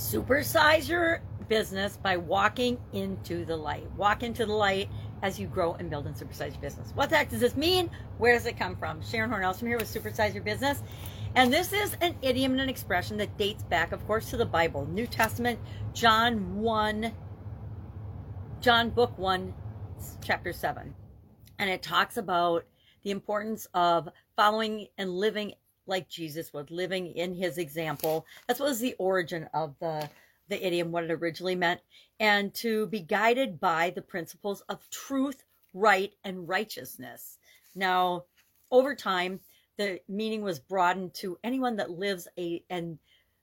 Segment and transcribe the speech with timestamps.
[0.00, 3.88] Supersize your business by walking into the light.
[3.96, 4.88] Walk into the light
[5.22, 6.90] as you grow and build and supersize your business.
[6.94, 7.90] What the heck does this mean?
[8.16, 9.02] Where does it come from?
[9.02, 10.82] Sharon Hornell from here with Supersize Your Business.
[11.34, 14.46] And this is an idiom and an expression that dates back, of course, to the
[14.46, 15.60] Bible, New Testament,
[15.92, 17.12] John 1,
[18.62, 19.52] John book 1,
[20.24, 20.94] chapter 7.
[21.58, 22.64] And it talks about
[23.02, 25.52] the importance of following and living
[25.86, 28.26] like Jesus was, living in his example.
[28.46, 30.08] That was the origin of the
[30.48, 31.80] the idiom, what it originally meant,
[32.18, 37.38] and to be guided by the principles of truth, right, and righteousness.
[37.74, 38.24] Now,
[38.70, 39.38] over time,
[39.76, 42.98] the meaning was broadened to anyone that lives a and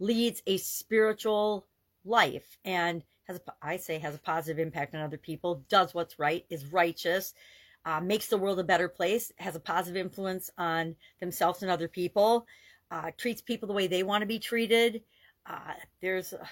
[0.00, 1.66] leads a spiritual
[2.04, 6.44] life and has I say has a positive impact on other people, does what's right,
[6.50, 7.34] is righteous,
[7.84, 11.88] uh, makes the world a better place, has a positive influence on themselves and other
[11.88, 12.46] people,
[12.90, 15.02] uh, treats people the way they want to be treated.
[15.46, 16.44] Uh, there's uh,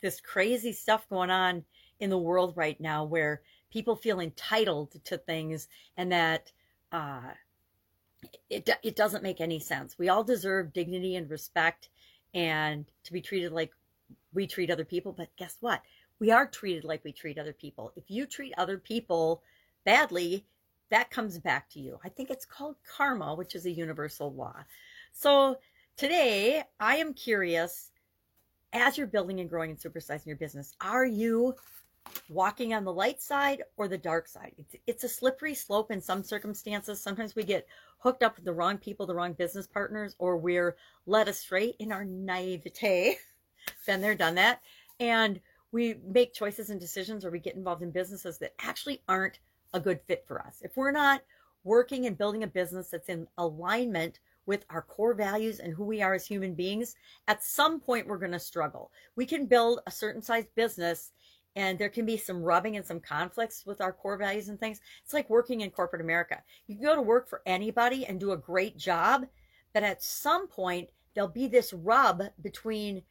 [0.00, 1.64] this crazy stuff going on
[2.00, 6.52] in the world right now where people feel entitled to things and that
[6.92, 7.20] uh,
[8.50, 9.98] it, it doesn't make any sense.
[9.98, 11.88] We all deserve dignity and respect
[12.34, 13.70] and to be treated like
[14.32, 15.12] we treat other people.
[15.12, 15.82] But guess what?
[16.20, 17.92] We are treated like we treat other people.
[17.96, 19.42] If you treat other people
[19.84, 20.44] badly,
[20.94, 21.98] that comes back to you.
[22.04, 24.54] I think it's called karma, which is a universal law.
[25.12, 25.56] So
[25.96, 27.90] today I am curious
[28.72, 31.56] as you're building and growing and supersizing your business, are you
[32.28, 34.52] walking on the light side or the dark side?
[34.56, 37.00] It's, it's a slippery slope in some circumstances.
[37.00, 37.66] Sometimes we get
[37.98, 41.90] hooked up with the wrong people, the wrong business partners, or we're led astray in
[41.90, 43.16] our naivete.
[43.86, 44.60] Been there, done that.
[45.00, 45.40] And
[45.72, 49.40] we make choices and decisions or we get involved in businesses that actually aren't
[49.74, 50.62] a good fit for us.
[50.62, 51.22] If we're not
[51.64, 56.00] working and building a business that's in alignment with our core values and who we
[56.00, 56.94] are as human beings,
[57.28, 58.90] at some point we're going to struggle.
[59.16, 61.12] We can build a certain size business
[61.56, 64.80] and there can be some rubbing and some conflicts with our core values and things.
[65.04, 66.42] It's like working in corporate America.
[66.66, 69.26] You can go to work for anybody and do a great job,
[69.72, 73.02] but at some point there'll be this rub between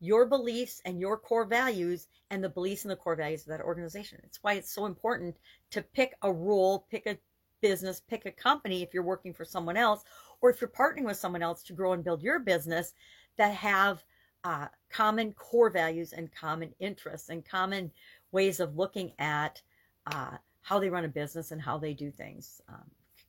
[0.00, 3.60] your beliefs and your core values and the beliefs and the core values of that
[3.60, 4.20] organization.
[4.24, 5.36] It's why it's so important
[5.70, 7.18] to pick a role, pick a
[7.60, 10.04] business, pick a company if you're working for someone else,
[10.40, 12.94] or if you're partnering with someone else to grow and build your business
[13.36, 14.04] that have
[14.44, 17.90] uh, common core values and common interests and common
[18.30, 19.60] ways of looking at
[20.06, 22.60] uh, how they run a business and how they do things.
[22.68, 22.84] Um,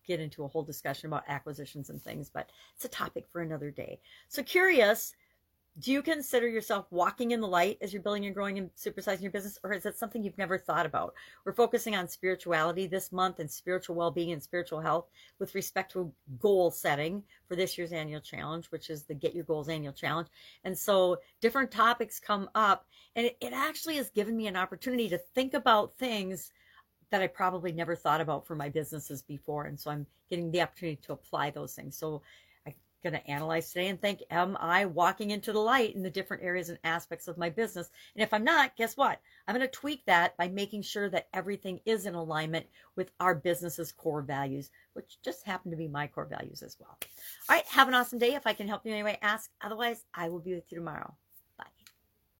[0.06, 3.69] get into a whole discussion about acquisitions and things, but it's a topic for another
[3.69, 4.00] day.
[4.28, 5.13] So curious
[5.78, 9.22] do you consider yourself walking in the light as you're building and growing and supersizing
[9.22, 11.13] your business or is that something you've never thought about
[11.46, 15.07] we're focusing on spirituality this month and spiritual well-being and spiritual health
[15.38, 19.44] with respect to goal setting for this year's annual challenge which is the get your
[19.44, 20.28] goals annual challenge
[20.63, 25.07] and so different topics come up and it, it actually has given me an opportunity
[25.09, 26.51] to think about things
[27.09, 29.66] that I probably never thought about for my businesses before.
[29.66, 31.97] And so I'm getting the opportunity to apply those things.
[31.97, 32.22] So
[33.04, 36.44] going to analyze today and think, am I walking into the light in the different
[36.44, 37.90] areas and aspects of my business?
[38.16, 39.20] And if I'm not, guess what?
[39.48, 42.66] I'm going to tweak that by making sure that everything is in alignment
[42.96, 46.98] with our business's core values, which just happen to be my core values as well.
[47.50, 47.66] All right.
[47.68, 48.36] Have an awesome day.
[48.36, 49.50] If I can help you in any way, ask.
[49.62, 51.16] Otherwise, I will be with you tomorrow.